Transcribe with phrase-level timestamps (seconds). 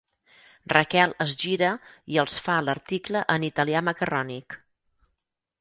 [0.71, 1.69] Raquel es gira
[2.15, 4.61] i els fa l'article en italià macarrònic.